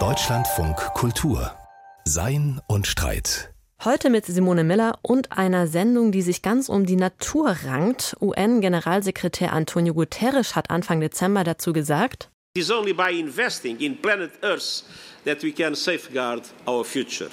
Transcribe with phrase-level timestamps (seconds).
[0.00, 1.56] Deutschlandfunk Kultur
[2.04, 3.54] Sein und Streit.
[3.84, 8.16] Heute mit Simone Miller und einer Sendung, die sich ganz um die Natur rankt.
[8.20, 14.32] UN-Generalsekretär Antonio Guterres hat Anfang Dezember dazu gesagt, It is only by investing in planet
[14.42, 14.82] Earth
[15.24, 17.30] that we can safeguard our future.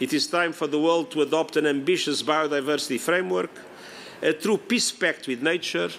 [0.00, 3.50] It is time for the world to adopt an ambitious biodiversity framework,
[4.20, 5.90] a true peace pact with nature,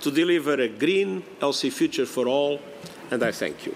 [0.00, 2.60] to deliver a green, healthy future for all,
[3.10, 3.72] and I thank you.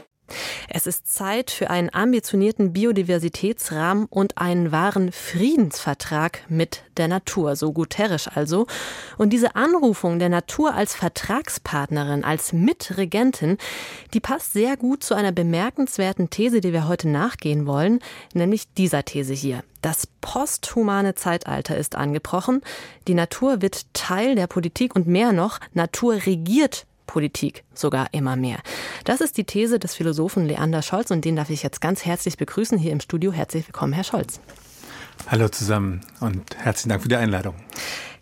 [0.69, 7.73] Es ist Zeit für einen ambitionierten Biodiversitätsrahmen und einen wahren Friedensvertrag mit der Natur, so
[7.73, 8.67] Guterres also.
[9.17, 13.57] Und diese Anrufung der Natur als Vertragspartnerin, als Mitregentin,
[14.13, 18.01] die passt sehr gut zu einer bemerkenswerten These, die wir heute nachgehen wollen,
[18.35, 19.65] nämlich dieser These hier.
[19.81, 22.63] Das posthumane Zeitalter ist angebrochen.
[23.07, 28.59] Die Natur wird Teil der Politik und mehr noch, Natur regiert Politik sogar immer mehr.
[29.03, 32.37] Das ist die These des Philosophen Leander Scholz und den darf ich jetzt ganz herzlich
[32.37, 33.33] begrüßen hier im Studio.
[33.33, 34.39] Herzlich willkommen, Herr Scholz.
[35.27, 37.57] Hallo zusammen und herzlichen Dank für die Einladung.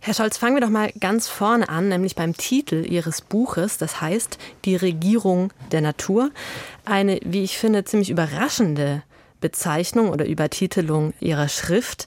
[0.00, 3.76] Herr Scholz, fangen wir doch mal ganz vorne an, nämlich beim Titel Ihres Buches.
[3.76, 6.30] Das heißt Die Regierung der Natur.
[6.84, 9.02] Eine, wie ich finde, ziemlich überraschende
[9.40, 12.06] Bezeichnung oder Übertitelung Ihrer Schrift.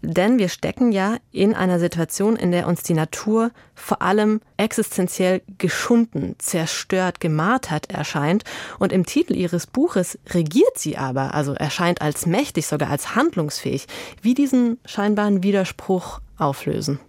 [0.00, 5.42] Denn wir stecken ja in einer Situation, in der uns die Natur vor allem existenziell
[5.58, 8.44] geschunden, zerstört, gemartert erscheint.
[8.78, 13.86] Und im Titel Ihres Buches regiert sie aber, also erscheint als mächtig, sogar als handlungsfähig.
[14.22, 17.00] Wie diesen scheinbaren Widerspruch auflösen?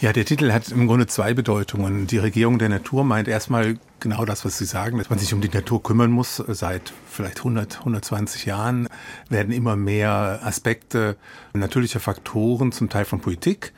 [0.00, 2.06] Ja, der Titel hat im Grunde zwei Bedeutungen.
[2.06, 5.40] Die Regierung der Natur meint erstmal genau das, was Sie sagen, dass man sich um
[5.40, 6.36] die Natur kümmern muss.
[6.48, 8.88] Seit vielleicht 100, 120 Jahren
[9.28, 11.16] werden immer mehr Aspekte
[11.52, 13.72] natürlicher Faktoren, zum Teil von Politik,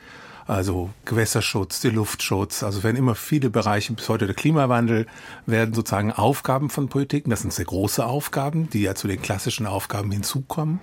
[0.47, 5.07] also Gewässerschutz, der Luftschutz, also werden immer viele Bereiche, bis heute der Klimawandel,
[5.45, 7.29] werden sozusagen Aufgaben von Politiken.
[7.29, 10.79] Das sind sehr große Aufgaben, die ja zu den klassischen Aufgaben hinzukommen.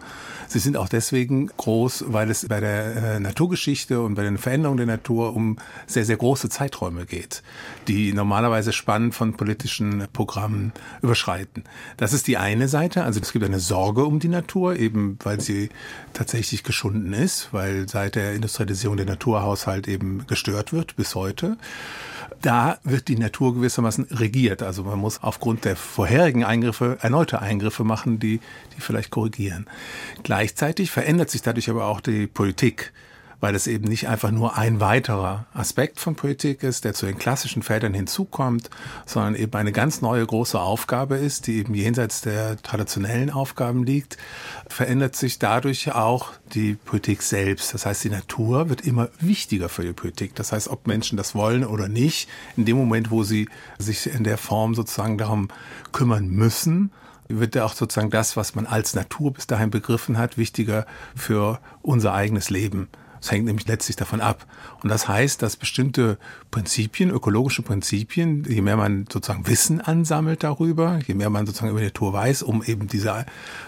[0.49, 4.79] Sie sind auch deswegen groß, weil es bei der äh, Naturgeschichte und bei den Veränderungen
[4.79, 7.43] der Natur um sehr, sehr große Zeiträume geht,
[7.87, 10.73] die normalerweise spannend von politischen Programmen
[11.03, 11.65] überschreiten.
[11.97, 13.05] Das ist die eine Seite.
[13.05, 15.71] Also es gibt eine Sorge um die Natur, eben weil sie
[16.15, 21.57] tatsächlich geschunden ist, weil seit der Industrialisierung der Natur Naturhaushalt eben gestört wird bis heute.
[22.43, 24.63] Da wird die Natur gewissermaßen regiert.
[24.63, 28.41] Also man muss aufgrund der vorherigen Eingriffe erneute Eingriffe machen, die,
[28.77, 29.67] die vielleicht korrigieren.
[30.23, 32.93] Gleichzeitig verändert sich dadurch aber auch die Politik
[33.41, 37.19] weil es eben nicht einfach nur ein weiterer Aspekt von Politik ist, der zu den
[37.19, 38.71] klassischen Feldern hinzukommt,
[39.07, 44.19] sondern eben eine ganz neue große Aufgabe ist, die eben jenseits der traditionellen Aufgaben liegt,
[44.69, 47.73] verändert sich dadurch auch die Politik selbst.
[47.75, 50.35] Das heißt, die Natur wird immer wichtiger für die Politik.
[50.35, 53.49] Das heißt, ob Menschen das wollen oder nicht, in dem Moment, wo sie
[53.79, 55.49] sich in der Form sozusagen darum
[55.93, 56.93] kümmern müssen,
[57.39, 61.61] wird ja auch sozusagen das, was man als Natur bis dahin begriffen hat, wichtiger für
[61.83, 62.89] unser eigenes Leben.
[63.21, 64.47] Es hängt nämlich letztlich davon ab.
[64.83, 66.19] Und das heißt, dass bestimmte
[66.51, 71.81] Prinzipien, ökologische Prinzipien, je mehr man sozusagen Wissen ansammelt darüber, je mehr man sozusagen über
[71.81, 73.27] die Natur weiß, um eben diese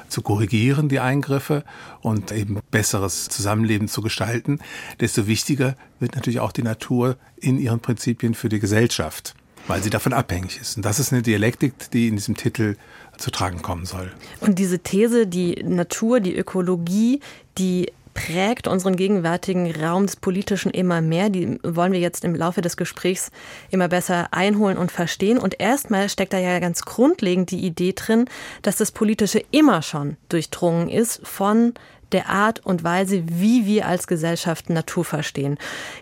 [0.08, 1.64] zu korrigieren, die Eingriffe
[2.00, 4.60] und eben besseres Zusammenleben zu gestalten,
[5.00, 9.34] desto wichtiger wird natürlich auch die Natur in ihren Prinzipien für die Gesellschaft
[9.66, 10.76] weil sie davon abhängig ist.
[10.76, 12.76] Und das ist eine Dialektik, die in diesem Titel
[13.18, 14.10] zu tragen kommen soll.
[14.40, 17.20] Und diese These, die Natur, die Ökologie,
[17.58, 21.30] die prägt unseren gegenwärtigen Raum des Politischen immer mehr.
[21.30, 23.30] Die wollen wir jetzt im Laufe des Gesprächs
[23.70, 25.38] immer besser einholen und verstehen.
[25.38, 28.26] Und erstmal steckt da ja ganz grundlegend die Idee drin,
[28.62, 31.74] dass das Politische immer schon durchdrungen ist von
[32.12, 35.58] der Art und Weise, wie wir als Gesellschaft Natur verstehen.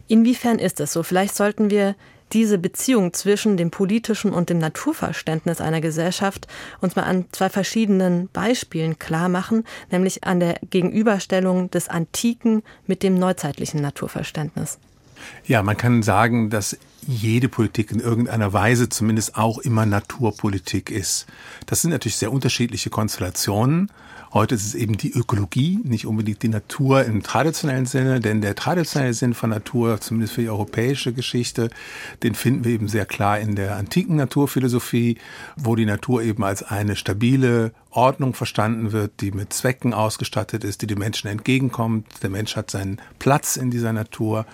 [0.09, 1.03] Inwiefern ist das so?
[1.03, 1.95] Vielleicht sollten wir
[2.33, 6.47] diese Beziehung zwischen dem politischen und dem Naturverständnis einer Gesellschaft
[6.81, 13.03] uns mal an zwei verschiedenen Beispielen klar machen, nämlich an der Gegenüberstellung des antiken mit
[13.03, 14.79] dem neuzeitlichen Naturverständnis.
[15.47, 21.27] Ja, man kann sagen, dass jede Politik in irgendeiner Weise zumindest auch immer Naturpolitik ist.
[21.67, 23.91] Das sind natürlich sehr unterschiedliche Konstellationen.
[24.33, 28.55] Heute ist es eben die Ökologie, nicht unbedingt die Natur im traditionellen Sinne, denn der
[28.55, 31.69] traditionelle Sinn von Natur, zumindest für die europäische Geschichte,
[32.23, 35.19] den finden wir eben sehr klar in der antiken Naturphilosophie,
[35.57, 40.83] wo die Natur eben als eine stabile Ordnung verstanden wird, die mit Zwecken ausgestattet ist,
[40.83, 42.07] die den Menschen entgegenkommt.
[42.23, 44.47] Der Mensch hat seinen Platz in dieser Natur.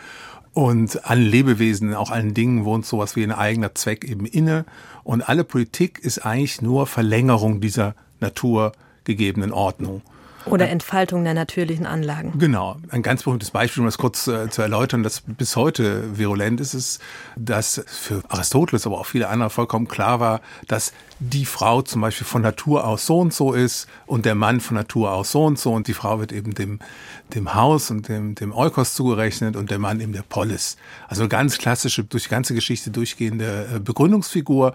[0.55, 4.65] Und allen Lebewesen, auch allen Dingen wohnt sowas wie ein eigener Zweck eben inne.
[5.05, 8.73] Und alle Politik ist eigentlich nur Verlängerung dieser Natur
[9.07, 10.03] gegebenen Ordnung.
[10.47, 12.39] Oder Entfaltung der natürlichen Anlagen.
[12.39, 12.77] Genau.
[12.91, 16.73] Ein ganz berühmtes Beispiel, um das kurz äh, zu erläutern, das bis heute virulent ist,
[16.73, 17.01] ist,
[17.35, 22.27] dass für Aristoteles, aber auch viele andere vollkommen klar war, dass die Frau zum Beispiel
[22.27, 25.59] von Natur aus so und so ist und der Mann von Natur aus so und
[25.59, 26.79] so und die Frau wird eben dem,
[27.35, 30.77] dem Haus und dem, dem Eukos zugerechnet und der Mann eben der Polis.
[31.09, 34.75] Also ganz klassische, durch die ganze Geschichte durchgehende äh, Begründungsfigur.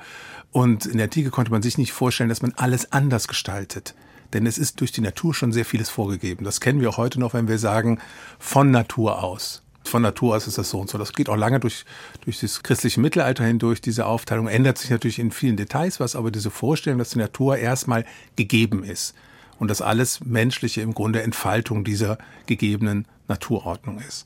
[0.51, 3.95] Und in der Antike konnte man sich nicht vorstellen, dass man alles anders gestaltet.
[4.33, 6.45] Denn es ist durch die Natur schon sehr vieles vorgegeben.
[6.45, 7.99] Das kennen wir auch heute noch, wenn wir sagen,
[8.39, 9.61] von Natur aus.
[9.83, 10.97] Von Natur aus ist das so und so.
[10.97, 11.85] Das geht auch lange durch,
[12.23, 13.81] durch das christliche Mittelalter hindurch.
[13.81, 17.57] Diese Aufteilung ändert sich natürlich in vielen Details was, aber diese Vorstellung, dass die Natur
[17.57, 18.05] erstmal
[18.35, 19.15] gegeben ist
[19.59, 24.25] und dass alles Menschliche im Grunde Entfaltung dieser gegebenen Naturordnung ist.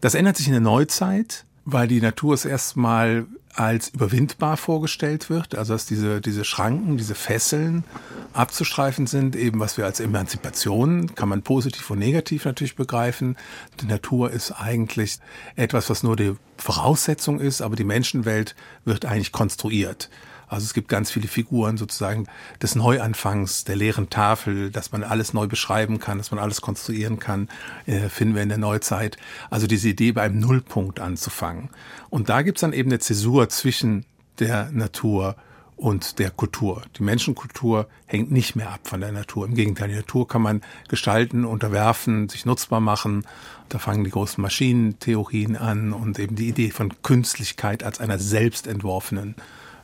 [0.00, 5.54] Das ändert sich in der Neuzeit, weil die Natur es erstmal als überwindbar vorgestellt wird,
[5.54, 7.84] also dass diese, diese Schranken, diese Fesseln
[8.32, 13.36] abzustreifen sind, eben was wir als Emanzipation, kann man positiv und negativ natürlich begreifen.
[13.80, 15.18] Die Natur ist eigentlich
[15.54, 20.10] etwas, was nur die Voraussetzung ist, aber die Menschenwelt wird eigentlich konstruiert.
[20.48, 22.26] Also es gibt ganz viele Figuren sozusagen
[22.62, 27.18] des Neuanfangs, der leeren Tafel, dass man alles neu beschreiben kann, dass man alles konstruieren
[27.18, 27.48] kann,
[27.86, 29.16] äh, finden wir in der Neuzeit.
[29.50, 31.70] Also diese Idee beim Nullpunkt anzufangen.
[32.10, 34.04] Und da gibt's dann eben eine Zäsur zwischen
[34.38, 35.36] der Natur
[35.76, 36.82] und der Kultur.
[36.96, 39.46] Die Menschenkultur hängt nicht mehr ab von der Natur.
[39.46, 43.26] Im Gegenteil, die Natur kann man gestalten, unterwerfen, sich nutzbar machen.
[43.68, 48.66] Da fangen die großen Maschinentheorien an und eben die Idee von Künstlichkeit als einer selbst
[48.66, 49.34] entworfenen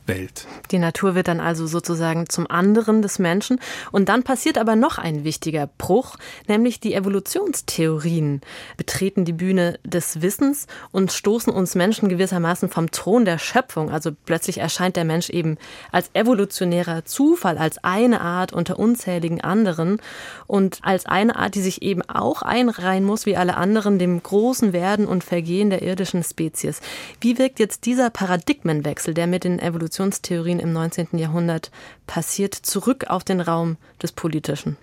[0.05, 0.47] Welt.
[0.71, 3.59] Die Natur wird dann also sozusagen zum anderen des Menschen.
[3.91, 6.17] Und dann passiert aber noch ein wichtiger Bruch,
[6.47, 8.41] nämlich die Evolutionstheorien
[8.77, 13.91] betreten die Bühne des Wissens und stoßen uns Menschen gewissermaßen vom Thron der Schöpfung.
[13.91, 15.57] Also plötzlich erscheint der Mensch eben
[15.91, 20.01] als evolutionärer Zufall, als eine Art unter unzähligen anderen
[20.47, 24.73] und als eine Art, die sich eben auch einreihen muss, wie alle anderen, dem großen
[24.73, 26.81] Werden und Vergehen der irdischen Spezies.
[27.19, 31.17] Wie wirkt jetzt dieser Paradigmenwechsel, der mit den Evolutionen Evolutionstheorien im 19.
[31.17, 31.71] Jahrhundert
[32.07, 34.77] passiert, zurück auf den Raum des Politischen.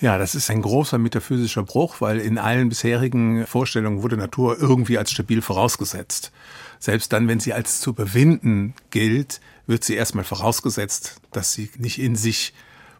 [0.00, 4.98] Ja, das ist ein großer metaphysischer Bruch, weil in allen bisherigen Vorstellungen wurde Natur irgendwie
[4.98, 6.30] als stabil vorausgesetzt.
[6.78, 11.98] Selbst dann, wenn sie als zu überwinden gilt, wird sie erstmal vorausgesetzt, dass sie nicht
[11.98, 12.52] in sich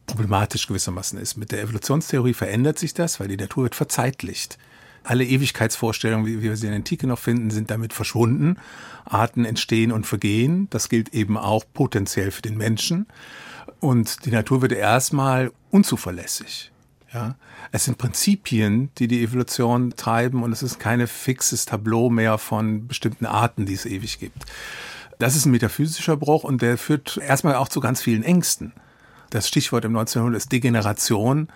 [0.06, 1.36] problematisch gewissermaßen ist.
[1.36, 4.58] Mit der Evolutionstheorie verändert sich das, weil die Natur wird verzeitlicht.
[5.04, 8.56] Alle Ewigkeitsvorstellungen, wie wir sie in der Antike noch finden, sind damit verschwunden.
[9.04, 10.66] Arten entstehen und vergehen.
[10.70, 13.06] Das gilt eben auch potenziell für den Menschen.
[13.80, 16.72] Und die Natur wird erstmal unzuverlässig.
[17.12, 17.36] Ja,
[17.70, 22.88] es sind Prinzipien, die die Evolution treiben und es ist kein fixes Tableau mehr von
[22.88, 24.44] bestimmten Arten, die es ewig gibt.
[25.20, 28.72] Das ist ein metaphysischer Bruch und der führt erstmal auch zu ganz vielen Ängsten.
[29.30, 31.48] Das Stichwort im 1900 ist Degeneration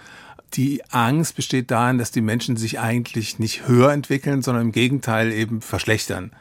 [0.55, 5.33] die Angst besteht darin, dass die Menschen sich eigentlich nicht höher entwickeln, sondern im Gegenteil
[5.33, 6.33] eben verschlechtern.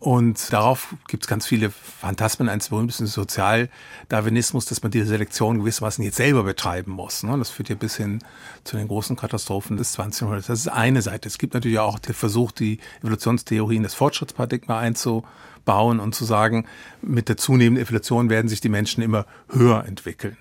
[0.00, 2.48] Und darauf gibt es ganz viele Phantasmen.
[2.48, 7.22] Eines berühmtesten Sozialdarwinismus, dass man diese Selektion gewissermaßen jetzt selber betreiben muss.
[7.22, 7.36] Ne?
[7.36, 8.20] Das führt ja bis hin
[8.64, 10.22] zu den großen Katastrophen des 20.
[10.22, 10.46] Jahrhunderts.
[10.46, 11.28] Das ist eine Seite.
[11.28, 16.64] Es gibt natürlich auch den Versuch, die Evolutionstheorien des Fortschrittsparadigma einzubauen und zu sagen,
[17.02, 20.38] mit der zunehmenden Evolution werden sich die Menschen immer höher entwickeln.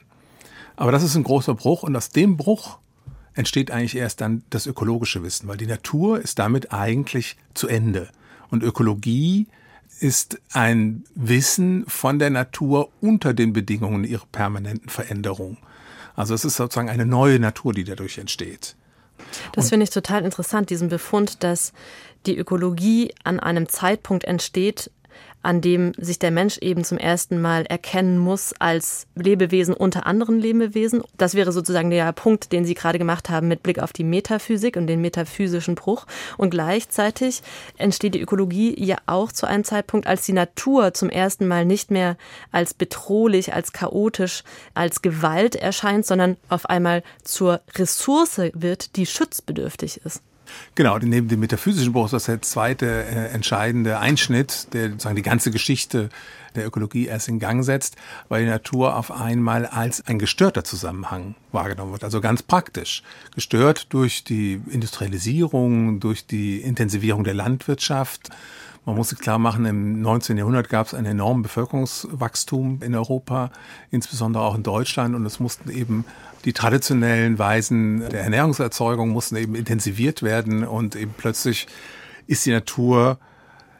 [0.78, 2.78] Aber das ist ein großer Bruch und aus dem Bruch
[3.40, 8.10] entsteht eigentlich erst dann das ökologische Wissen, weil die Natur ist damit eigentlich zu Ende.
[8.50, 9.48] Und Ökologie
[10.02, 15.58] ist ein Wissen von der Natur unter den Bedingungen ihrer permanenten Veränderung.
[16.18, 18.76] Also es ist sozusagen eine neue Natur, die dadurch entsteht.
[19.54, 21.72] Das finde ich total interessant, diesen Befund, dass
[22.26, 24.92] die Ökologie an einem Zeitpunkt entsteht,
[25.42, 30.40] an dem sich der Mensch eben zum ersten Mal erkennen muss als Lebewesen unter anderen
[30.40, 31.02] Lebewesen.
[31.18, 34.76] Das wäre sozusagen der Punkt, den Sie gerade gemacht haben mit Blick auf die Metaphysik
[34.76, 36.06] und den metaphysischen Bruch.
[36.38, 37.42] Und gleichzeitig
[37.78, 41.90] entsteht die Ökologie ja auch zu einem Zeitpunkt, als die Natur zum ersten Mal nicht
[41.90, 42.18] mehr
[42.52, 50.02] als bedrohlich, als chaotisch, als Gewalt erscheint, sondern auf einmal zur Ressource wird, die schutzbedürftig
[50.04, 50.22] ist.
[50.76, 55.22] Genau, neben dem metaphysischen Bruch ist das der zweite äh, entscheidende Einschnitt, der sozusagen die
[55.22, 56.10] ganze Geschichte
[56.56, 57.96] der Ökologie erst in Gang setzt,
[58.28, 62.04] weil die Natur auf einmal als ein gestörter Zusammenhang wahrgenommen wird.
[62.04, 63.04] Also ganz praktisch.
[63.36, 68.30] Gestört durch die Industrialisierung, durch die Intensivierung der Landwirtschaft,
[68.86, 70.38] man muss sich klar machen, im 19.
[70.38, 73.52] Jahrhundert gab es ein enormes Bevölkerungswachstum in Europa,
[73.92, 75.16] insbesondere auch in Deutschland.
[75.16, 76.06] Und es mussten eben
[76.46, 81.68] die traditionellen Weisen der Ernährungserzeugung mussten eben intensiviert werden und eben plötzlich
[82.28, 83.20] ist die Natur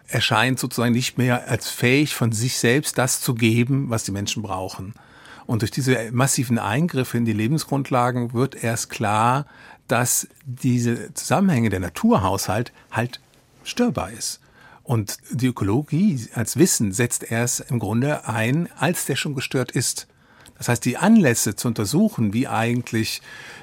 [0.08, 4.42] erscheint sozusagen nicht mehr als fähig von sich selbst das zu geben, was die Menschen
[4.42, 4.94] brauchen.
[5.46, 9.46] Und durch diese massiven Eingriffe in die Lebensgrundlagen wird erst klar,
[9.88, 13.20] dass diese Zusammenhänge der Naturhaushalt halt
[13.64, 14.42] störbar ist.
[14.90, 20.08] Und die Ökologie als Wissen setzt erst im Grunde ein, als der schon gestört ist.
[20.58, 23.22] Das heißt, die Anlässe zu untersuchen, wie eigentlich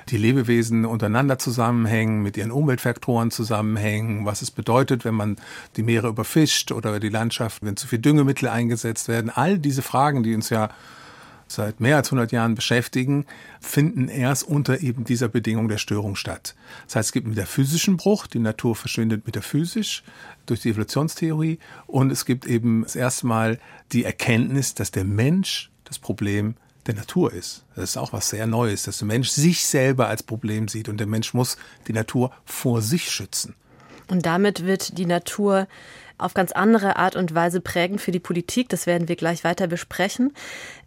[0.08, 5.36] die Lebewesen untereinander zusammenhängen, mit ihren Umweltfaktoren zusammenhängen, was es bedeutet, wenn man
[5.76, 9.28] die Meere überfischt oder die Landschaft, wenn zu viel Düngemittel eingesetzt werden.
[9.28, 10.70] All diese Fragen, die uns ja
[11.48, 13.26] seit mehr als 100 Jahren beschäftigen,
[13.60, 16.54] finden erst unter eben dieser Bedingung der Störung statt.
[16.86, 20.02] Das heißt, es gibt mit der physischen Bruch, die Natur verschwindet metaphysisch
[20.46, 23.58] durch die Evolutionstheorie und es gibt eben das erste Mal
[23.92, 27.64] die Erkenntnis, dass der Mensch das Problem der Natur ist.
[27.74, 30.98] Das ist auch was sehr Neues, dass der Mensch sich selber als Problem sieht und
[30.98, 31.56] der Mensch muss
[31.88, 33.54] die Natur vor sich schützen.
[34.08, 35.66] Und damit wird die Natur
[36.18, 38.68] auf ganz andere Art und Weise prägend für die Politik.
[38.68, 40.32] Das werden wir gleich weiter besprechen.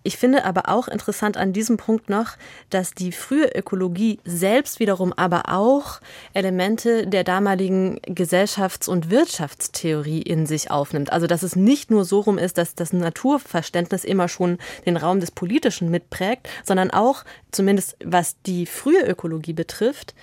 [0.01, 2.37] Ich finde aber auch interessant an diesem Punkt noch,
[2.69, 5.99] dass die frühe Ökologie selbst wiederum aber auch
[6.33, 11.11] Elemente der damaligen Gesellschafts- und Wirtschaftstheorie in sich aufnimmt.
[11.11, 15.19] Also dass es nicht nur so rum ist, dass das Naturverständnis immer schon den Raum
[15.19, 20.15] des Politischen mitprägt, sondern auch, zumindest was die frühe Ökologie betrifft,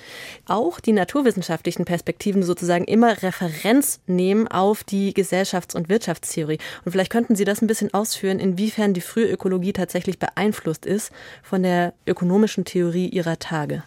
[0.46, 6.58] auch die naturwissenschaftlichen Perspektiven sozusagen immer Referenz nehmen auf die Gesellschafts- und Wirtschaftstheorie.
[6.84, 10.86] Und vielleicht könnten Sie das ein bisschen ausführen, inwiefern die frühe Ökologie Ökologie tatsächlich beeinflusst
[10.86, 13.82] ist von der ökonomischen Theorie ihrer Tage.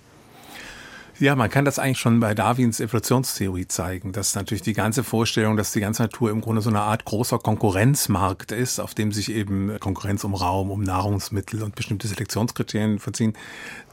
[1.19, 5.57] Ja, man kann das eigentlich schon bei Darwins Evolutionstheorie zeigen, dass natürlich die ganze Vorstellung,
[5.57, 9.29] dass die ganze Natur im Grunde so eine Art großer Konkurrenzmarkt ist, auf dem sich
[9.29, 13.33] eben Konkurrenz um Raum, um Nahrungsmittel und bestimmte Selektionskriterien verziehen.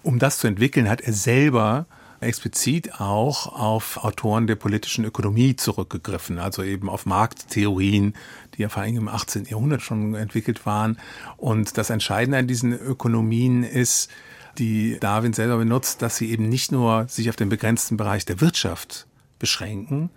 [0.05, 1.87] Um das zu entwickeln, hat er selber
[2.21, 8.15] explizit auch auf Autoren der politischen Ökonomie zurückgegriffen, also eben auf Markttheorien,
[8.55, 9.45] die ja vor allem im 18.
[9.45, 10.99] Jahrhundert schon entwickelt waren.
[11.37, 14.11] Und das Entscheidende an diesen Ökonomien ist,
[14.59, 18.41] die Darwin selber benutzt, dass sie eben nicht nur sich auf den begrenzten Bereich der
[18.41, 19.07] Wirtschaft
[19.39, 20.11] beschränken,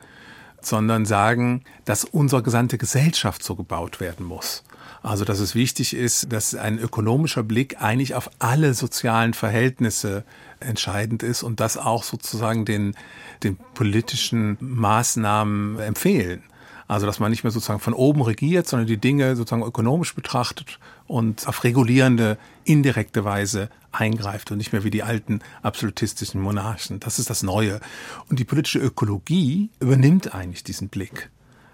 [0.61, 4.63] sondern sagen, dass unsere gesamte Gesellschaft so gebaut werden muss.
[5.01, 10.25] Also, dass es wichtig ist, dass ein ökonomischer Blick eigentlich auf alle sozialen Verhältnisse
[10.59, 12.95] entscheidend ist und das auch sozusagen den,
[13.43, 16.43] den politischen Maßnahmen empfehlen.
[16.87, 20.79] Also, dass man nicht mehr sozusagen von oben regiert, sondern die Dinge sozusagen ökonomisch betrachtet
[21.05, 26.99] und auf regulierende, indirekte Weise eingreift und nicht mehr wie die alten absolutistischen Monarchen.
[26.99, 27.79] Das ist das Neue.
[28.27, 31.29] Und die politische Ökologie übernimmt eigentlich diesen Blick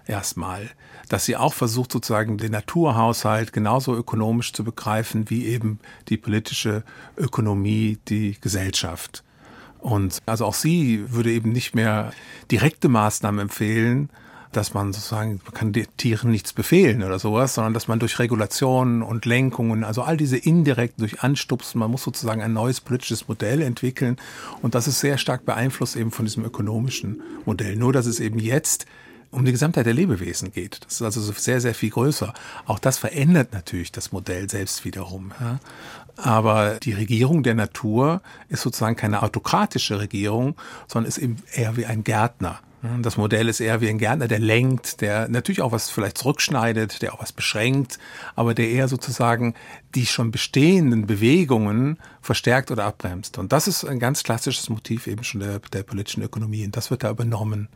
[0.06, 0.70] erstmal,
[1.08, 6.82] dass sie auch versucht, sozusagen den Naturhaushalt genauso ökonomisch zu begreifen wie eben die politische
[7.16, 9.22] Ökonomie, die Gesellschaft.
[9.78, 12.12] Und also auch sie würde eben nicht mehr
[12.50, 14.10] direkte Maßnahmen empfehlen,
[14.56, 18.18] dass man sozusagen, man kann den Tieren nichts befehlen oder sowas, sondern dass man durch
[18.18, 23.28] Regulationen und Lenkungen, also all diese indirekten, durch Anstupsen, man muss sozusagen ein neues politisches
[23.28, 24.16] Modell entwickeln.
[24.62, 27.76] Und das ist sehr stark beeinflusst eben von diesem ökonomischen Modell.
[27.76, 28.86] Nur, dass es eben jetzt
[29.30, 30.84] um die Gesamtheit der Lebewesen geht.
[30.84, 32.32] Das ist also sehr, sehr viel größer.
[32.66, 35.32] Auch das verändert natürlich das Modell selbst wiederum.
[35.40, 35.58] Ja.
[36.16, 40.56] Aber die Regierung der Natur ist sozusagen keine autokratische Regierung,
[40.86, 42.60] sondern ist eben eher wie ein Gärtner.
[43.02, 47.02] Das Modell ist eher wie ein Gärtner, der lenkt, der natürlich auch was vielleicht zurückschneidet,
[47.02, 47.98] der auch was beschränkt,
[48.34, 49.54] aber der eher sozusagen
[49.96, 53.38] die schon bestehenden Bewegungen verstärkt oder abbremst.
[53.38, 56.64] Und das ist ein ganz klassisches Motiv eben schon der, der politischen Ökonomie.
[56.66, 57.68] Und das wird da übernommen.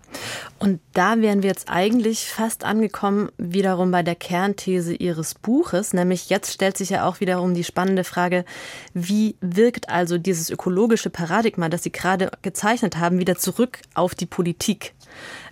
[0.58, 5.94] Und da wären wir jetzt eigentlich fast angekommen, wiederum bei der Kernthese Ihres Buches.
[5.94, 8.44] Nämlich jetzt stellt sich ja auch wiederum die spannende Frage,
[8.92, 14.26] wie wirkt also dieses ökologische Paradigma, das Sie gerade gezeichnet haben, wieder zurück auf die
[14.26, 14.92] Politik?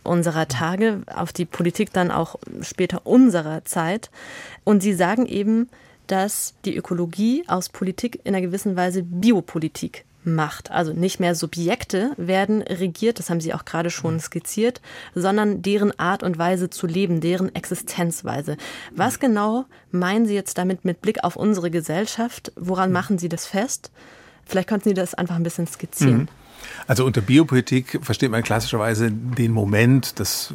[0.05, 4.11] unserer Tage, auf die Politik dann auch später unserer Zeit.
[4.65, 5.69] Und Sie sagen eben,
[6.11, 10.71] dass die Ökologie aus Politik in einer gewissen Weise Biopolitik macht.
[10.71, 14.81] Also nicht mehr Subjekte werden regiert, das haben Sie auch gerade schon skizziert,
[15.15, 18.57] sondern deren Art und Weise zu leben, deren Existenzweise.
[18.95, 22.53] Was genau meinen Sie jetzt damit mit Blick auf unsere Gesellschaft?
[22.57, 23.91] Woran machen Sie das fest?
[24.45, 26.19] Vielleicht könnten Sie das einfach ein bisschen skizzieren.
[26.19, 26.29] Mhm.
[26.87, 30.55] Also unter Biopolitik versteht man klassischerweise den Moment, dass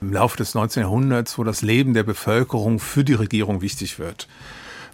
[0.00, 0.82] im Laufe des 19.
[0.82, 4.28] Jahrhunderts, wo das Leben der Bevölkerung für die Regierung wichtig wird.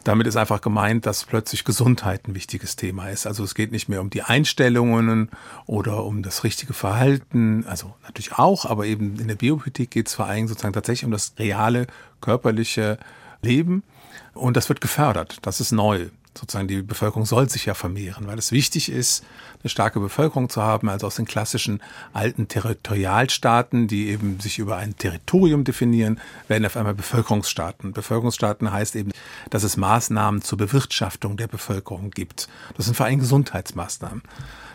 [0.04, 3.26] Damit ist einfach gemeint, dass plötzlich Gesundheit ein wichtiges Thema ist.
[3.26, 5.28] Also es geht nicht mehr um die Einstellungen
[5.66, 10.14] oder um das richtige Verhalten, also natürlich auch, aber eben in der Biopolitik geht es
[10.14, 11.86] vor allem sozusagen tatsächlich um das reale
[12.20, 12.98] körperliche
[13.42, 13.82] Leben
[14.34, 15.38] und das wird gefördert.
[15.42, 16.08] Das ist neu.
[16.38, 19.25] Sozusagen die Bevölkerung soll sich ja vermehren, weil es wichtig ist,
[19.62, 24.76] eine starke Bevölkerung zu haben, also aus den klassischen alten Territorialstaaten, die eben sich über
[24.76, 27.92] ein Territorium definieren, werden auf einmal Bevölkerungsstaaten.
[27.92, 29.11] Bevölkerungsstaaten heißt eben,
[29.50, 32.49] dass es Maßnahmen zur Bewirtschaftung der Bevölkerung gibt.
[32.76, 34.23] Das sind vor allem Gesundheitsmaßnahmen.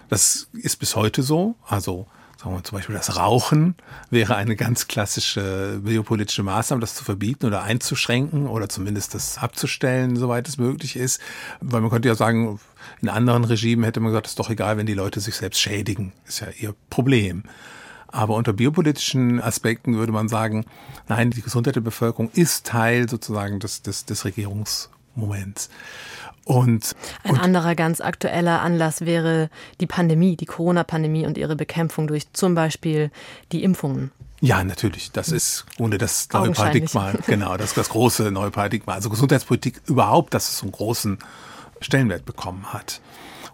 [0.10, 2.08] Das ist bis heute so, also
[2.43, 3.75] sagen wir zum Beispiel das Rauchen
[4.09, 10.17] wäre eine ganz klassische biopolitische Maßnahme, das zu verbieten oder einzuschränken oder zumindest das abzustellen,
[10.17, 11.21] soweit es möglich ist.
[11.62, 12.59] Weil man könnte ja sagen,
[13.01, 15.62] in anderen Regimen hätte man gesagt, es ist doch egal, wenn die Leute sich selbst
[15.62, 16.12] schädigen.
[16.27, 17.43] Ist ja ihr Problem.
[18.07, 20.65] Aber unter biopolitischen Aspekten würde man sagen,
[21.07, 25.69] nein, die Gesundheit der Bevölkerung ist Teil sozusagen des, des, des Regierungsmoments.
[26.45, 32.07] Und, Ein und anderer ganz aktueller Anlass wäre die Pandemie, die Corona-Pandemie und ihre Bekämpfung
[32.07, 33.12] durch zum Beispiel
[33.51, 34.12] die Impfungen.
[34.41, 35.13] Ja, natürlich.
[35.13, 38.93] Das ist ohne das neue Paradigma, genau, das, das große neue Paradigma.
[38.93, 41.19] Also Gesundheitspolitik überhaupt, dass es so einen großen
[41.79, 43.00] Stellenwert bekommen hat.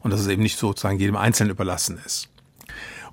[0.01, 2.29] Und dass es eben nicht sozusagen jedem Einzelnen überlassen ist.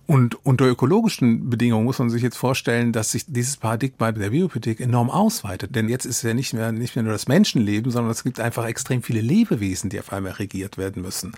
[0.06, 4.80] Und unter ökologischen Bedingungen muss man sich jetzt vorstellen, dass sich dieses Paradigma der Biopolitik
[4.80, 5.74] enorm ausweitet.
[5.74, 8.38] Denn jetzt ist es ja nicht mehr, nicht mehr nur das Menschenleben, sondern es gibt
[8.38, 11.32] einfach extrem viele Lebewesen, die auf einmal regiert werden müssen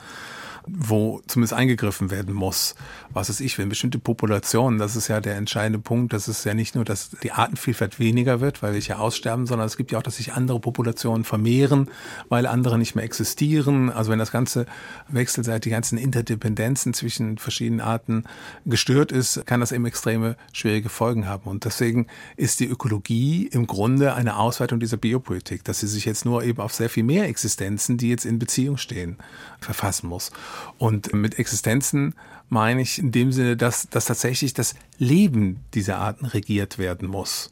[0.76, 2.75] wo zumindest eingegriffen werden muss.
[3.10, 6.54] Was ist ich, wenn bestimmte Populationen, das ist ja der entscheidende Punkt, dass es ja
[6.54, 10.02] nicht nur, dass die Artenvielfalt weniger wird, weil welche aussterben, sondern es gibt ja auch,
[10.02, 11.88] dass sich andere Populationen vermehren,
[12.28, 13.90] weil andere nicht mehr existieren.
[13.90, 14.66] Also wenn das ganze
[15.08, 18.25] wechselseitig, die ganzen Interdependenzen zwischen verschiedenen Arten
[18.64, 21.50] gestört ist, kann das eben extreme schwierige Folgen haben.
[21.50, 22.06] Und deswegen
[22.37, 26.60] ist die Ökologie im Grunde eine Ausweitung dieser Biopolitik, dass sie sich jetzt nur eben
[26.60, 29.16] auf sehr viel mehr Existenzen, die jetzt in Beziehung stehen,
[29.60, 30.30] verfassen muss.
[30.79, 32.15] Und mit Existenzen
[32.49, 37.50] meine ich in dem Sinne, dass, dass tatsächlich das Leben dieser Arten regiert werden muss.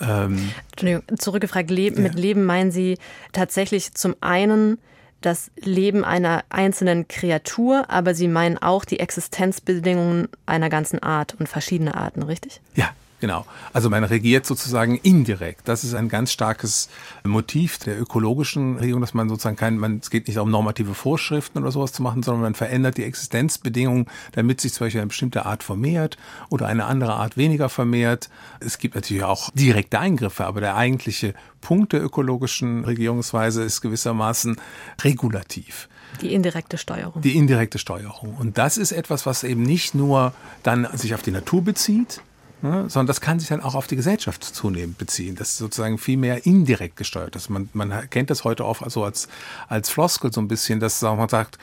[0.00, 2.02] Ähm, Entschuldigung, zurückgefragt, Leben, ja.
[2.02, 2.98] mit Leben meinen Sie
[3.32, 4.78] tatsächlich zum einen
[5.20, 11.48] das Leben einer einzelnen Kreatur, aber Sie meinen auch die Existenzbedingungen einer ganzen Art und
[11.48, 12.60] verschiedener Arten, richtig?
[12.74, 13.46] Ja, Genau.
[13.72, 15.66] Also man regiert sozusagen indirekt.
[15.66, 16.88] Das ist ein ganz starkes
[17.24, 21.58] Motiv der ökologischen Regierung, dass man sozusagen kein, man, es geht nicht darum, normative Vorschriften
[21.58, 25.46] oder sowas zu machen, sondern man verändert die Existenzbedingungen, damit sich zum Beispiel eine bestimmte
[25.46, 26.16] Art vermehrt
[26.48, 28.30] oder eine andere Art weniger vermehrt.
[28.60, 34.56] Es gibt natürlich auch direkte Eingriffe, aber der eigentliche Punkt der ökologischen Regierungsweise ist gewissermaßen
[35.02, 35.88] regulativ.
[36.20, 37.20] Die indirekte Steuerung.
[37.20, 38.34] Die indirekte Steuerung.
[38.36, 42.22] Und das ist etwas, was eben nicht nur dann sich auf die Natur bezieht,
[42.60, 45.36] Ne, sondern das kann sich dann auch auf die Gesellschaft zunehmend beziehen.
[45.36, 47.50] Das ist sozusagen viel mehr indirekt gesteuert ist.
[47.50, 49.28] Man, man kennt das heute auch also als,
[49.68, 51.56] als Floskel so ein bisschen, dass man sagt,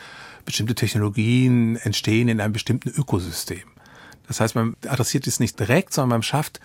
[0.45, 3.63] bestimmte Technologien entstehen in einem bestimmten Ökosystem.
[4.27, 6.61] Das heißt, man adressiert es nicht direkt, sondern man schafft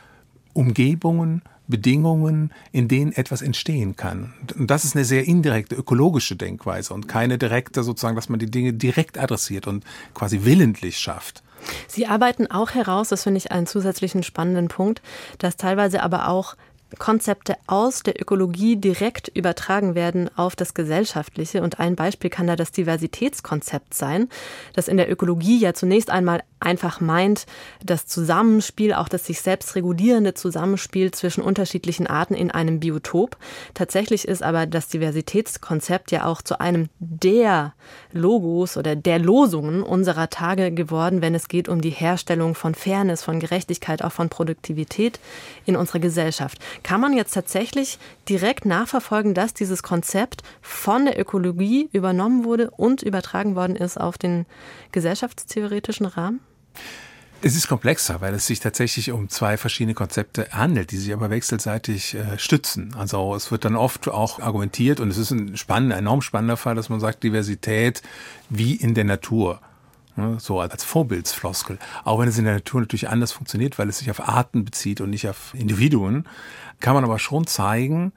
[0.53, 4.35] Umgebungen, Bedingungen, in denen etwas entstehen kann.
[4.57, 8.51] Und das ist eine sehr indirekte ökologische Denkweise und keine direkte sozusagen, dass man die
[8.51, 11.43] Dinge direkt adressiert und quasi willentlich schafft.
[11.89, 15.03] Sie arbeiten auch heraus, das finde ich einen zusätzlichen spannenden Punkt,
[15.39, 16.57] dass teilweise aber auch
[16.99, 21.63] Konzepte aus der Ökologie direkt übertragen werden auf das Gesellschaftliche.
[21.63, 24.29] Und ein Beispiel kann da das Diversitätskonzept sein,
[24.75, 27.47] das in der Ökologie ja zunächst einmal einfach meint,
[27.83, 33.39] das Zusammenspiel, auch das sich selbst regulierende Zusammenspiel zwischen unterschiedlichen Arten in einem Biotop.
[33.75, 37.73] Tatsächlich ist aber das Diversitätskonzept ja auch zu einem der
[38.13, 43.23] Logos oder der Losungen unserer Tage geworden, wenn es geht um die Herstellung von Fairness,
[43.23, 45.19] von Gerechtigkeit, auch von Produktivität
[45.65, 46.59] in unserer Gesellschaft.
[46.83, 53.03] Kann man jetzt tatsächlich direkt nachverfolgen, dass dieses Konzept von der Ökologie übernommen wurde und
[53.03, 54.47] übertragen worden ist auf den
[54.93, 56.41] gesellschaftstheoretischen Rahmen?
[57.43, 61.31] Es ist komplexer, weil es sich tatsächlich um zwei verschiedene Konzepte handelt, die sich aber
[61.31, 62.95] wechselseitig äh, stützen.
[62.99, 66.75] Also es wird dann oft auch argumentiert und es ist ein spannender, enorm spannender Fall,
[66.75, 68.03] dass man sagt, Diversität
[68.51, 69.61] wie in der Natur.
[70.17, 71.79] Ne, so als Vorbildsfloskel.
[72.05, 75.01] Auch wenn es in der Natur natürlich anders funktioniert, weil es sich auf Arten bezieht
[75.01, 76.27] und nicht auf Individuen,
[76.81, 78.13] kann man aber schon zeigen,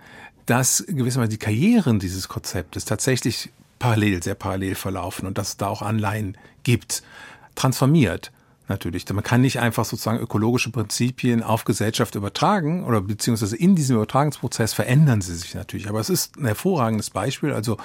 [0.46, 5.68] dass gewissermaßen die Karrieren dieses Konzeptes tatsächlich parallel, sehr parallel verlaufen und dass es da
[5.68, 7.04] auch Anleihen gibt
[7.56, 8.32] transformiert.
[8.70, 9.08] Natürlich.
[9.10, 14.74] Man kann nicht einfach sozusagen ökologische Prinzipien auf Gesellschaft übertragen oder beziehungsweise in diesem Übertragungsprozess
[14.74, 15.90] verändern sie sich natürlich.
[15.90, 17.52] Aber es ist ein hervorragendes Beispiel.
[17.52, 17.78] Also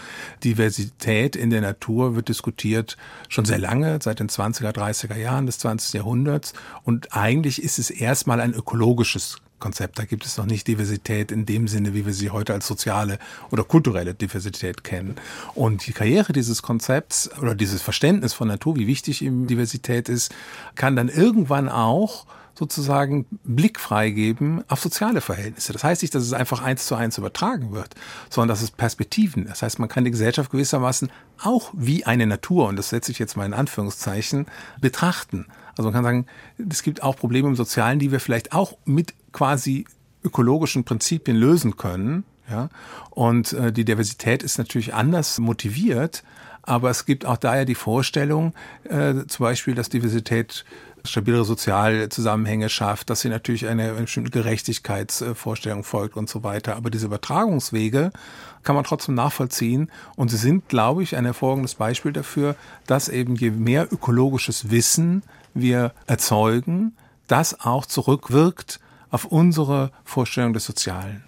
[0.44, 2.96] Diversität in der Natur wird diskutiert
[3.28, 5.94] schon sehr lange, seit den 20er, 30er Jahren des 20.
[5.94, 6.52] Jahrhunderts.
[6.84, 9.98] Und eigentlich ist es erstmal ein ökologisches Konzept.
[9.98, 13.18] Da gibt es noch nicht Diversität in dem Sinne, wie wir sie heute als soziale
[13.50, 15.16] oder kulturelle Diversität kennen.
[15.54, 20.34] Und die Karriere dieses Konzepts oder dieses Verständnis von Natur, wie wichtig ihm Diversität ist,
[20.74, 22.26] kann dann irgendwann auch
[22.58, 25.72] sozusagen Blick freigeben auf soziale Verhältnisse.
[25.72, 27.94] Das heißt nicht, dass es einfach eins zu eins übertragen wird,
[28.30, 29.46] sondern dass es Perspektiven.
[29.46, 33.20] Das heißt, man kann die Gesellschaft gewissermaßen auch wie eine Natur, und das setze ich
[33.20, 34.46] jetzt mal in Anführungszeichen,
[34.80, 35.46] betrachten.
[35.78, 36.26] Also man kann sagen,
[36.70, 39.84] es gibt auch Probleme im Sozialen, die wir vielleicht auch mit quasi
[40.24, 42.24] ökologischen Prinzipien lösen können.
[42.50, 42.68] Ja?
[43.10, 46.24] Und äh, die Diversität ist natürlich anders motiviert,
[46.62, 48.52] aber es gibt auch daher die Vorstellung,
[48.84, 50.64] äh, zum Beispiel, dass Diversität
[51.04, 56.76] stabilere Sozialzusammenhänge schafft, dass sie natürlich eine, bestimmte Gerechtigkeitsvorstellung folgt und so weiter.
[56.76, 58.10] Aber diese Übertragungswege
[58.62, 62.56] kann man trotzdem nachvollziehen und sie sind, glaube ich, ein hervorragendes Beispiel dafür,
[62.86, 65.22] dass eben je mehr ökologisches Wissen
[65.54, 68.80] wir erzeugen, das auch zurückwirkt
[69.10, 71.22] auf unsere Vorstellung des Sozialen.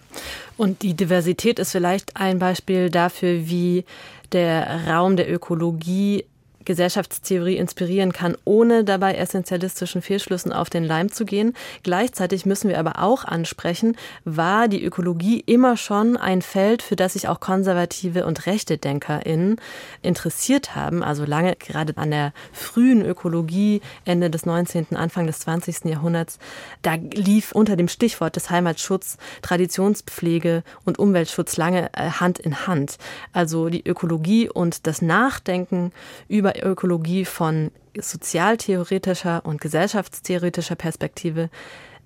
[0.57, 3.85] Und die Diversität ist vielleicht ein Beispiel dafür, wie
[4.33, 6.25] der Raum der Ökologie
[6.65, 11.55] Gesellschaftstheorie inspirieren kann, ohne dabei essentialistischen Fehlschlüssen auf den Leim zu gehen.
[11.83, 17.15] Gleichzeitig müssen wir aber auch ansprechen, war die Ökologie immer schon ein Feld, für das
[17.15, 19.57] sich auch konservative und rechte DenkerInnen
[20.03, 21.03] interessiert haben.
[21.03, 25.87] Also lange gerade an der frühen Ökologie, Ende des 19., Anfang des 20.
[25.87, 26.39] Jahrhunderts,
[26.83, 32.99] da lief unter dem Stichwort des Heimatschutz Traditionspflege und Umweltschutz lange äh, Hand in Hand.
[33.33, 35.93] Also die Ökologie und das Nachdenken
[36.29, 41.51] über über Ökologie von sozialtheoretischer und gesellschaftstheoretischer Perspektive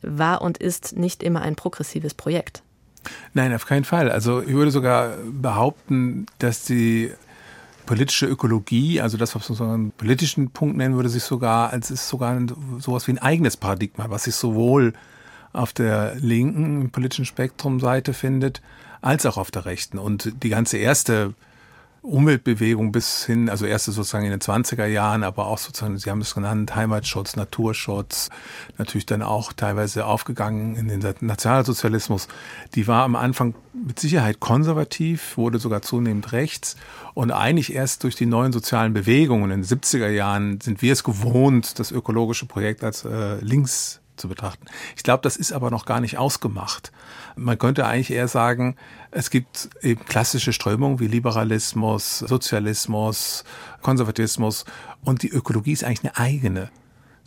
[0.02, 2.62] war und ist nicht immer ein progressives Projekt.
[3.34, 4.10] Nein, auf keinen Fall.
[4.10, 7.12] Also ich würde sogar behaupten, dass die
[7.84, 11.90] politische Ökologie, also das, was man so einen politischen Punkt nennen würde, sich sogar, als
[11.90, 12.40] ist sogar
[12.78, 14.94] sowas wie ein eigenes Paradigma, was sich sowohl
[15.52, 18.62] auf der linken politischen Spektrumseite findet,
[19.02, 19.98] als auch auf der rechten.
[19.98, 21.34] Und die ganze erste
[22.04, 26.20] Umweltbewegung bis hin, also erste sozusagen in den 20er Jahren, aber auch sozusagen, Sie haben
[26.20, 28.28] es genannt, Heimatschutz, Naturschutz,
[28.76, 32.28] natürlich dann auch teilweise aufgegangen in den Nationalsozialismus.
[32.74, 36.76] Die war am Anfang mit Sicherheit konservativ, wurde sogar zunehmend rechts
[37.14, 41.04] und eigentlich erst durch die neuen sozialen Bewegungen in den 70er Jahren sind wir es
[41.04, 44.66] gewohnt, das ökologische Projekt als äh, links zu betrachten.
[44.96, 46.92] Ich glaube, das ist aber noch gar nicht ausgemacht.
[47.36, 48.76] Man könnte eigentlich eher sagen,
[49.10, 53.44] es gibt eben klassische Strömungen wie Liberalismus, Sozialismus,
[53.82, 54.64] Konservatismus
[55.02, 56.70] und die Ökologie ist eigentlich eine eigene.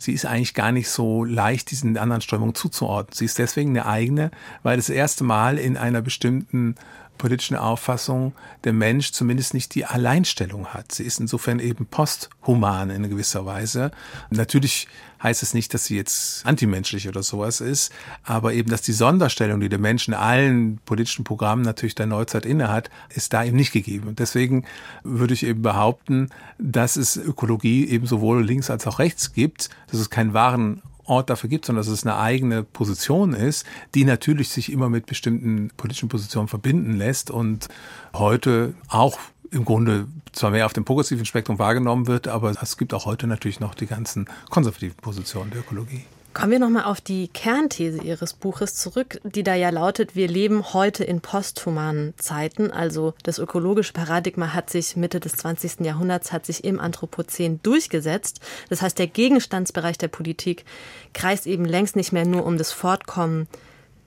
[0.00, 3.14] Sie ist eigentlich gar nicht so leicht diesen anderen Strömungen zuzuordnen.
[3.14, 4.30] Sie ist deswegen eine eigene,
[4.62, 6.76] weil das erste Mal in einer bestimmten
[7.18, 8.32] politischen Auffassung
[8.64, 10.92] der Mensch zumindest nicht die Alleinstellung hat.
[10.92, 13.90] Sie ist insofern eben posthuman in gewisser Weise.
[14.30, 14.88] Natürlich
[15.22, 19.60] heißt es nicht, dass sie jetzt antimenschlich oder sowas ist, aber eben, dass die Sonderstellung,
[19.60, 23.72] die der Mensch in allen politischen Programmen natürlich der Neuzeit innehat, ist da eben nicht
[23.72, 24.08] gegeben.
[24.08, 24.64] Und deswegen
[25.02, 30.00] würde ich eben behaupten, dass es Ökologie eben sowohl links als auch rechts gibt, dass
[30.00, 34.48] es keinen wahren Ort dafür gibt, sondern dass es eine eigene Position ist, die natürlich
[34.50, 37.68] sich immer mit bestimmten politischen Positionen verbinden lässt und
[38.14, 39.18] heute auch
[39.50, 43.26] im Grunde zwar mehr auf dem progressiven Spektrum wahrgenommen wird, aber es gibt auch heute
[43.26, 46.04] natürlich noch die ganzen konservativen Positionen der Ökologie.
[46.38, 50.72] Kommen wir nochmal auf die Kernthese Ihres Buches zurück, die da ja lautet, wir leben
[50.72, 52.70] heute in posthumanen Zeiten.
[52.70, 55.80] Also das ökologische Paradigma hat sich Mitte des 20.
[55.80, 58.38] Jahrhunderts, hat sich im Anthropozän durchgesetzt.
[58.68, 60.64] Das heißt, der Gegenstandsbereich der Politik
[61.12, 63.48] kreist eben längst nicht mehr nur um das Fortkommen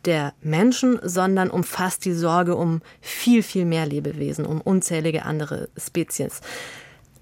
[0.06, 6.40] der Menschen, sondern umfasst die Sorge um viel, viel mehr Lebewesen, um unzählige andere Spezies.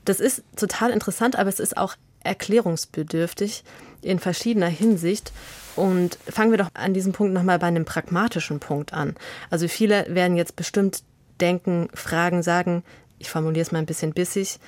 [0.05, 3.63] Das ist total interessant, aber es ist auch erklärungsbedürftig
[4.01, 5.31] in verschiedener Hinsicht.
[5.75, 9.15] Und fangen wir doch an diesem Punkt nochmal bei einem pragmatischen Punkt an.
[9.49, 11.03] Also viele werden jetzt bestimmt
[11.39, 12.83] denken, fragen, sagen,
[13.17, 14.59] ich formuliere es mal ein bisschen bissig,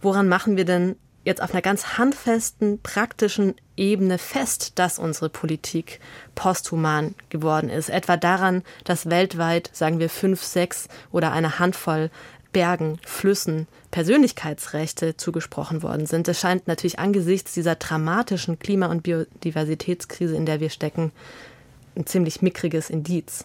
[0.00, 6.00] woran machen wir denn jetzt auf einer ganz handfesten, praktischen Ebene fest, dass unsere Politik
[6.34, 7.90] posthuman geworden ist.
[7.90, 12.10] Etwa daran, dass weltweit, sagen wir, fünf, sechs oder eine Handvoll
[12.52, 16.28] Bergen, Flüssen Persönlichkeitsrechte zugesprochen worden sind.
[16.28, 21.12] Das scheint natürlich angesichts dieser dramatischen Klima- und Biodiversitätskrise, in der wir stecken,
[21.96, 23.44] ein ziemlich mickriges Indiz.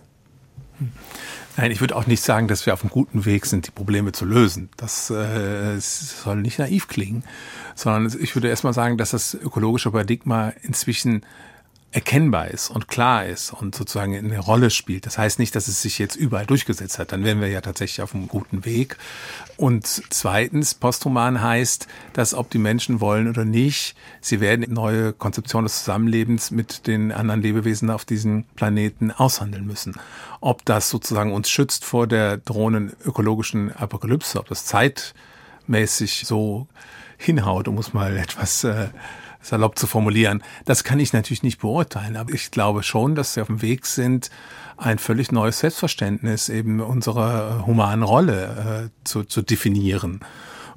[1.58, 4.12] Nein, ich würde auch nicht sagen, dass wir auf einem guten Weg sind, die Probleme
[4.12, 4.70] zu lösen.
[4.78, 7.24] Das äh, soll nicht naiv klingen,
[7.76, 11.26] sondern ich würde erstmal sagen, dass das ökologische Paradigma inzwischen
[11.96, 15.06] erkennbar ist und klar ist und sozusagen eine Rolle spielt.
[15.06, 17.14] Das heißt nicht, dass es sich jetzt überall durchgesetzt hat.
[17.14, 18.98] Dann wären wir ja tatsächlich auf einem guten Weg.
[19.56, 25.68] Und zweitens, posthuman heißt, dass ob die Menschen wollen oder nicht, sie werden neue Konzeptionen
[25.68, 29.96] des Zusammenlebens mit den anderen Lebewesen auf diesem Planeten aushandeln müssen.
[30.42, 36.68] Ob das sozusagen uns schützt vor der drohenden ökologischen Apokalypse, ob das zeitmäßig so
[37.18, 38.90] hinhaut, um es mal etwas äh,
[39.46, 40.44] salopp zu formulieren.
[40.66, 43.86] Das kann ich natürlich nicht beurteilen, aber ich glaube schon, dass sie auf dem Weg
[43.86, 44.30] sind,
[44.78, 50.20] ein völlig neues Selbstverständnis eben unserer humanen Rolle äh, zu, zu definieren.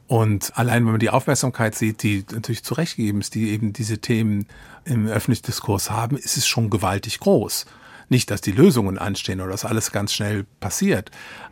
[0.06, 4.46] Und allein, wenn man die Aufmerksamkeit sieht, die natürlich zurechtgegeben ist, die eben diese Themen
[4.84, 7.66] im öffentlichen Diskurs haben, ist es schon gewaltig groß.
[8.08, 11.10] Nicht, dass die Lösungen anstehen oder dass alles ganz schnell passiert,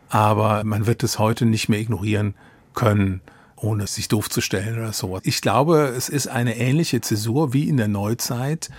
[0.09, 2.33] aber man wird es heute nicht mehr ignorieren
[2.73, 3.21] können
[3.57, 5.19] ohne sich doof zu stellen oder so.
[5.23, 8.69] Ich glaube, es ist eine ähnliche Zäsur wie in der Neuzeit,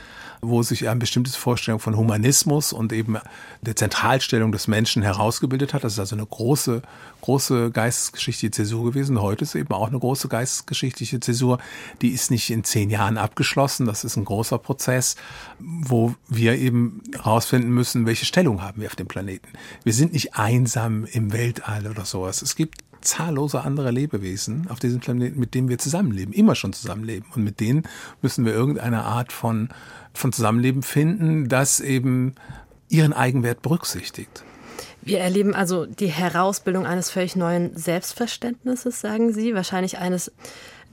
[0.40, 3.18] wo sich ein bestimmtes Vorstellung von Humanismus und eben
[3.62, 5.82] der Zentralstellung des Menschen herausgebildet hat.
[5.82, 6.82] Das ist also eine große,
[7.22, 9.20] große geistesgeschichtliche Zäsur gewesen.
[9.20, 11.58] Heute ist eben auch eine große geistesgeschichtliche Zäsur.
[12.02, 13.86] Die ist nicht in zehn Jahren abgeschlossen.
[13.86, 15.16] Das ist ein großer Prozess,
[15.58, 19.48] wo wir eben herausfinden müssen, welche Stellung haben wir auf dem Planeten.
[19.82, 22.42] Wir sind nicht einsam im Weltall oder sowas.
[22.42, 27.28] Es gibt zahllose andere Lebewesen auf diesem Planeten, mit denen wir zusammenleben, immer schon zusammenleben.
[27.34, 27.84] Und mit denen
[28.22, 29.68] müssen wir irgendeine Art von,
[30.14, 32.34] von Zusammenleben finden, das eben
[32.88, 34.44] ihren Eigenwert berücksichtigt.
[35.02, 40.32] Wir erleben also die Herausbildung eines völlig neuen Selbstverständnisses, sagen Sie, wahrscheinlich eines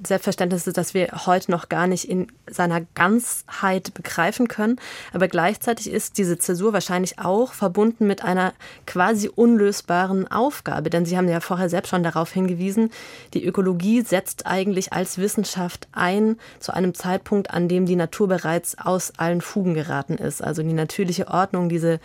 [0.04, 4.78] Selbstverständnis ist, das wir heute noch gar nicht in seiner Ganzheit begreifen können.
[5.14, 8.54] Aber gleichzeitig ist diese Zäsur wahrscheinlich auch verbunden mit einer
[8.86, 10.90] quasi unlösbaren Aufgabe.
[10.90, 12.92] Denn Sie haben ja vorher selbst schon darauf hingewiesen,
[13.34, 18.78] die Ökologie setzt eigentlich als Wissenschaft ein zu einem Zeitpunkt, an dem die Natur bereits
[18.78, 20.44] aus allen Fugen geraten ist.
[20.44, 22.00] Also die natürliche Ordnung, diese,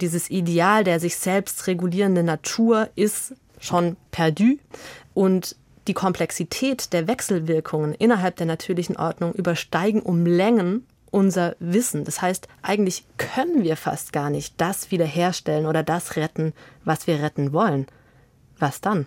[0.00, 4.58] dieses Ideal der sich selbst regulierenden Natur ist schon perdu.
[5.14, 5.56] Und
[5.90, 12.04] die Komplexität der Wechselwirkungen innerhalb der natürlichen Ordnung übersteigen um Längen unser Wissen.
[12.04, 16.52] Das heißt, eigentlich können wir fast gar nicht das wiederherstellen oder das retten,
[16.84, 17.88] was wir retten wollen.
[18.60, 19.06] Was dann?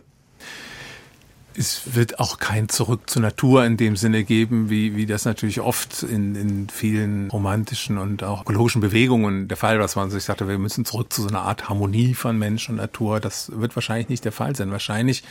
[1.56, 5.62] Es wird auch kein Zurück zur Natur in dem Sinne geben, wie, wie das natürlich
[5.62, 10.24] oft in, in vielen romantischen und auch ökologischen Bewegungen der Fall war, dass man sich
[10.24, 13.20] sagte, wir müssen zurück zu so einer Art Harmonie von Mensch und Natur.
[13.20, 14.72] Das wird wahrscheinlich nicht der Fall sein.
[14.72, 15.24] Wahrscheinlich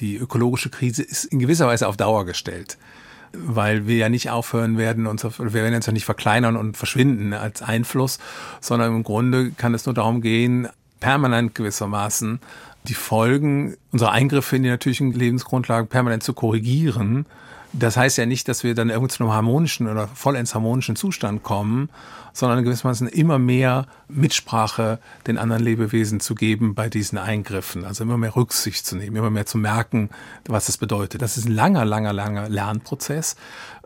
[0.00, 2.78] die ökologische Krise ist in gewisser Weise auf Dauer gestellt
[3.32, 6.76] weil wir ja nicht aufhören werden, uns auf, wir werden uns ja nicht verkleinern und
[6.76, 8.18] verschwinden als Einfluss,
[8.60, 10.68] sondern im Grunde kann es nur darum gehen,
[11.00, 12.40] permanent gewissermaßen
[12.84, 17.26] die Folgen unserer Eingriffe in die natürlichen Lebensgrundlagen permanent zu korrigieren.
[17.72, 21.42] Das heißt ja nicht, dass wir dann irgendwie zu einem harmonischen oder vollends harmonischen Zustand
[21.42, 21.90] kommen,
[22.32, 27.84] sondern gewissermaßen immer mehr Mitsprache den anderen Lebewesen zu geben bei diesen Eingriffen.
[27.84, 30.10] Also immer mehr Rücksicht zu nehmen, immer mehr zu merken,
[30.46, 31.20] was das bedeutet.
[31.20, 33.36] Das ist ein langer, langer, langer Lernprozess.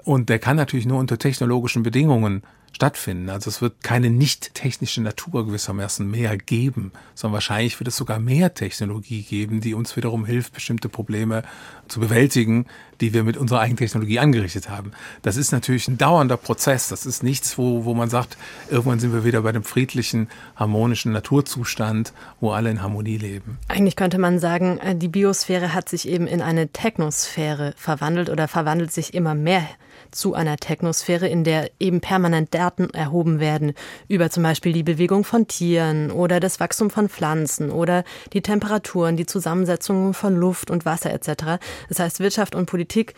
[0.04, 2.42] Und der kann natürlich nur unter technologischen Bedingungen
[2.72, 3.28] stattfinden.
[3.28, 8.18] Also es wird keine nicht technische Natur gewissermaßen mehr geben, sondern wahrscheinlich wird es sogar
[8.18, 11.42] mehr Technologie geben, die uns wiederum hilft, bestimmte Probleme
[11.88, 12.66] zu bewältigen,
[13.02, 14.92] die wir mit unserer eigenen Technologie angerichtet haben.
[15.22, 16.88] Das ist natürlich ein dauernder Prozess.
[16.88, 18.36] Das ist nichts, wo, wo man sagt,
[18.70, 23.58] irgendwann sind wir wieder bei dem friedlichen, harmonischen Naturzustand, wo alle in Harmonie leben.
[23.68, 28.46] Eigentlich könnte man sagen, äh, die Biosphäre hat sich eben in eine Technosphäre verwandelt oder
[28.46, 29.66] verwandelt sich immer mehr
[30.10, 33.72] zu einer Technosphäre, in der eben permanent Daten erhoben werden
[34.08, 39.16] über zum Beispiel die Bewegung von Tieren oder das Wachstum von Pflanzen oder die Temperaturen,
[39.16, 41.62] die Zusammensetzung von Luft und Wasser etc.
[41.88, 43.14] Das heißt, Wirtschaft und Politik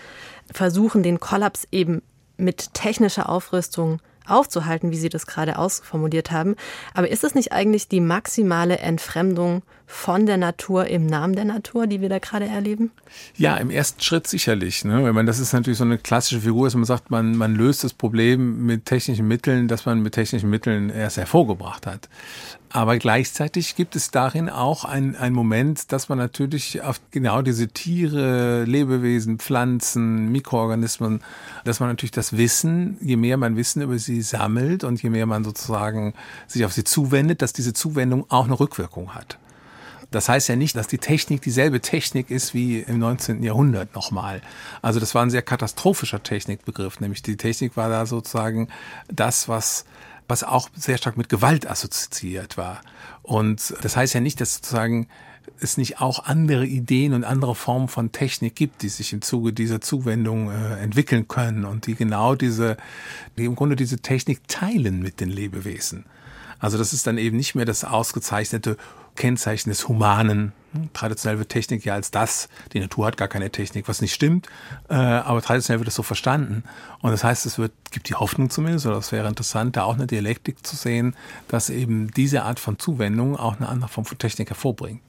[0.53, 2.03] versuchen den Kollaps eben
[2.37, 6.57] mit technischer Aufrüstung aufzuhalten, wie Sie das gerade ausformuliert haben.
[6.95, 11.87] Aber ist es nicht eigentlich die maximale Entfremdung von der Natur im Namen der Natur,
[11.87, 12.91] die wir da gerade erleben?
[13.37, 14.85] Ja, im ersten Schritt sicherlich.
[14.85, 15.05] Ne?
[15.05, 17.85] Wenn man, das ist natürlich so eine klassische Figur, dass man sagt, man, man löst
[17.85, 22.09] das Problem mit technischen Mitteln, das man mit technischen Mitteln erst hervorgebracht hat.
[22.75, 28.65] Aber gleichzeitig gibt es darin auch ein, Moment, dass man natürlich auf genau diese Tiere,
[28.65, 31.23] Lebewesen, Pflanzen, Mikroorganismen,
[31.63, 35.27] dass man natürlich das Wissen, je mehr man Wissen über sie sammelt und je mehr
[35.27, 36.15] man sozusagen
[36.49, 39.39] sich auf sie zuwendet, dass diese Zuwendung auch eine Rückwirkung hat.
[40.11, 43.45] Das heißt ja nicht, dass die Technik dieselbe Technik ist wie im 19.
[43.45, 44.43] Jahrhundert nochmal.
[44.83, 48.67] Also das war ein sehr katastrophischer Technikbegriff, nämlich die Technik war da sozusagen
[49.07, 49.85] das, was
[50.29, 52.81] was auch sehr stark mit Gewalt assoziiert war.
[53.23, 55.09] Und das heißt ja nicht, dass sozusagen
[55.61, 59.53] es nicht auch andere Ideen und andere Formen von Technik gibt, die sich im Zuge
[59.53, 62.77] dieser Zuwendung äh, entwickeln können und die genau diese,
[63.37, 66.07] die im Grunde diese Technik teilen mit den Lebewesen.
[66.59, 68.79] Also das ist dann eben nicht mehr das ausgezeichnete
[69.17, 70.53] Kennzeichen des Humanen.
[70.93, 74.49] Traditionell wird Technik ja als das, die Natur hat gar keine Technik, was nicht stimmt,
[74.89, 76.65] äh, aber traditionell wird es so verstanden.
[77.01, 79.95] Und das heißt, es wird, gibt die Hoffnung zumindest, oder es wäre interessant, da auch
[79.95, 81.15] eine Dialektik zu sehen,
[81.47, 85.03] dass eben diese Art von Zuwendung auch eine andere Form von Technik hervorbringt.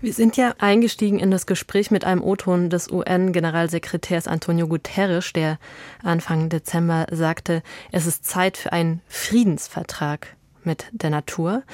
[0.00, 5.58] Wir sind ja eingestiegen in das Gespräch mit einem O-Ton des UN-Generalsekretärs Antonio Guterres, der
[6.04, 11.64] Anfang Dezember sagte, es ist Zeit für einen Friedensvertrag mit der Natur.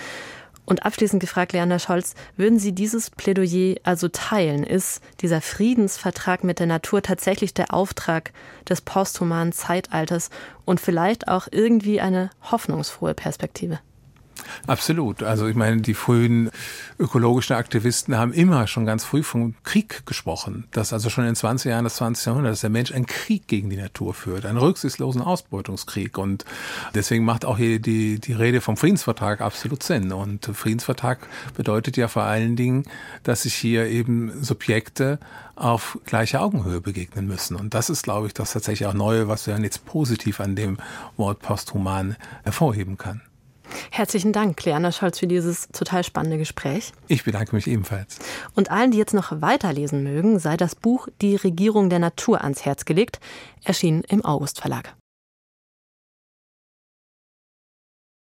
[0.69, 4.65] Und abschließend gefragt, Leander Scholz, würden Sie dieses Plädoyer also teilen?
[4.65, 8.35] Ist dieser Friedensvertrag mit der Natur tatsächlich der Auftrag
[8.69, 10.29] des posthumanen Zeitalters
[10.67, 13.79] und vielleicht auch irgendwie eine hoffnungsfrohe Perspektive?
[14.67, 15.23] Absolut.
[15.23, 16.51] Also ich meine, die frühen
[16.99, 20.65] ökologischen Aktivisten haben immer schon ganz früh vom Krieg gesprochen.
[20.73, 22.27] Dass also schon in den 20 Jahren des 20.
[22.27, 26.19] Jahrhunderts dass der Mensch einen Krieg gegen die Natur führt, einen rücksichtslosen Ausbeutungskrieg.
[26.19, 26.45] Und
[26.95, 30.11] deswegen macht auch hier die, die Rede vom Friedensvertrag absolut Sinn.
[30.13, 31.21] Und Friedensvertrag
[31.57, 32.85] bedeutet ja vor allen Dingen,
[33.23, 35.21] dass sich hier eben Subjekte
[35.55, 37.55] auf gleicher Augenhöhe begegnen müssen.
[37.55, 40.79] Und das ist, glaube ich, das tatsächlich auch Neue, was man jetzt positiv an dem
[41.17, 43.21] Wort posthuman hervorheben kann.
[43.91, 46.93] Herzlichen Dank, Kleana Scholz, für dieses total spannende Gespräch.
[47.09, 48.19] Ich bedanke mich ebenfalls.
[48.55, 52.65] Und allen, die jetzt noch weiterlesen mögen, sei das Buch Die Regierung der Natur ans
[52.65, 53.21] Herz gelegt,
[53.65, 54.95] erschienen im August Verlag.